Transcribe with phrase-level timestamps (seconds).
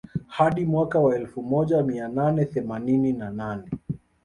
[0.27, 3.71] Hadi mwaka wa elfu moja mia nane themanini na nane